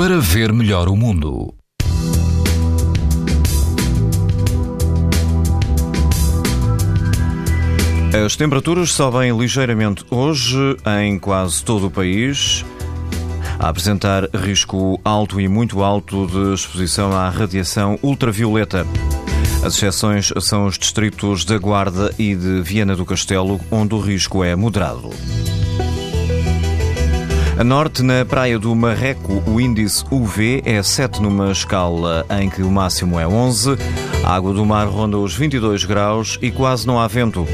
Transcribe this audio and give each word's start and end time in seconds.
para 0.00 0.18
ver 0.18 0.50
melhor 0.50 0.88
o 0.88 0.96
mundo. 0.96 1.54
As 8.24 8.34
temperaturas 8.34 8.92
sobem 8.94 9.38
ligeiramente 9.38 10.02
hoje 10.10 10.56
em 11.02 11.18
quase 11.18 11.62
todo 11.62 11.88
o 11.88 11.90
país, 11.90 12.64
a 13.58 13.68
apresentar 13.68 14.26
risco 14.34 14.98
alto 15.04 15.38
e 15.38 15.46
muito 15.46 15.82
alto 15.82 16.26
de 16.26 16.54
exposição 16.54 17.12
à 17.12 17.28
radiação 17.28 17.98
ultravioleta. 18.02 18.86
As 19.62 19.74
exceções 19.74 20.32
são 20.40 20.64
os 20.64 20.78
distritos 20.78 21.44
da 21.44 21.58
Guarda 21.58 22.10
e 22.18 22.34
de 22.34 22.62
Viana 22.62 22.96
do 22.96 23.04
Castelo, 23.04 23.60
onde 23.70 23.94
o 23.94 24.00
risco 24.00 24.42
é 24.42 24.56
moderado. 24.56 25.10
A 27.58 27.64
norte, 27.64 28.02
na 28.02 28.24
praia 28.24 28.58
do 28.58 28.74
Marreco, 28.74 29.42
o 29.46 29.60
índice 29.60 30.04
UV 30.10 30.62
é 30.64 30.82
7 30.82 31.20
numa 31.20 31.52
escala 31.52 32.24
em 32.40 32.48
que 32.48 32.62
o 32.62 32.70
máximo 32.70 33.18
é 33.18 33.28
11. 33.28 33.76
A 34.24 34.34
água 34.34 34.54
do 34.54 34.64
mar 34.64 34.86
ronda 34.86 35.18
os 35.18 35.34
22 35.34 35.84
graus 35.84 36.38
e 36.40 36.50
quase 36.50 36.86
não 36.86 36.98
há 36.98 37.06
vento. 37.06 37.46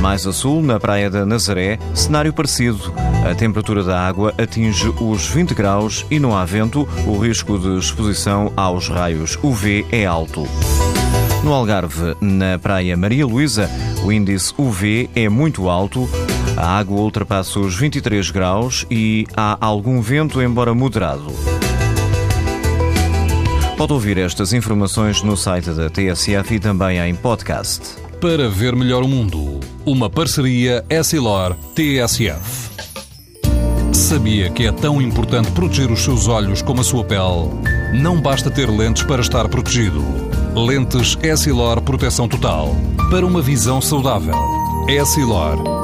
Mais 0.00 0.26
a 0.26 0.32
sul, 0.32 0.62
na 0.62 0.78
praia 0.78 1.10
da 1.10 1.24
Nazaré, 1.24 1.78
cenário 1.94 2.32
parecido. 2.32 2.92
A 3.28 3.34
temperatura 3.34 3.82
da 3.82 4.00
água 4.06 4.34
atinge 4.36 4.92
os 5.00 5.26
20 5.26 5.54
graus 5.54 6.04
e 6.10 6.18
não 6.18 6.36
há 6.36 6.44
vento. 6.44 6.88
O 7.06 7.18
risco 7.18 7.58
de 7.58 7.78
exposição 7.78 8.52
aos 8.56 8.88
raios 8.88 9.38
UV 9.42 9.86
é 9.90 10.04
alto. 10.04 10.46
No 11.42 11.52
Algarve, 11.52 12.16
na 12.20 12.58
praia 12.58 12.96
Maria 12.96 13.26
Luísa, 13.26 13.70
o 14.02 14.10
índice 14.10 14.54
UV 14.56 15.10
é 15.14 15.28
muito 15.28 15.68
alto. 15.68 16.08
A 16.56 16.78
água 16.78 17.00
ultrapassa 17.00 17.58
os 17.58 17.76
23 17.76 18.30
graus 18.30 18.86
e 18.90 19.26
há 19.36 19.58
algum 19.60 20.00
vento, 20.00 20.40
embora 20.40 20.72
moderado. 20.74 21.32
Pode 23.76 23.92
ouvir 23.92 24.18
estas 24.18 24.52
informações 24.52 25.20
no 25.22 25.36
site 25.36 25.70
da 25.70 25.90
TSF 25.90 26.54
e 26.54 26.60
também 26.60 26.98
em 27.00 27.14
podcast. 27.14 27.96
Para 28.20 28.48
ver 28.48 28.76
melhor 28.76 29.02
o 29.02 29.08
mundo, 29.08 29.58
uma 29.84 30.08
parceria 30.08 30.84
Essilor-TSF. 30.88 32.70
Sabia 33.92 34.48
que 34.50 34.66
é 34.66 34.72
tão 34.72 35.02
importante 35.02 35.50
proteger 35.50 35.90
os 35.90 36.02
seus 36.02 36.28
olhos 36.28 36.62
como 36.62 36.80
a 36.80 36.84
sua 36.84 37.04
pele? 37.04 37.50
Não 38.00 38.20
basta 38.20 38.50
ter 38.50 38.70
lentes 38.70 39.02
para 39.02 39.20
estar 39.20 39.48
protegido. 39.48 40.02
Lentes 40.54 41.18
Essilor 41.22 41.82
Proteção 41.82 42.28
Total. 42.28 42.74
Para 43.10 43.26
uma 43.26 43.42
visão 43.42 43.80
saudável. 43.80 44.34
Essilor 44.88 45.83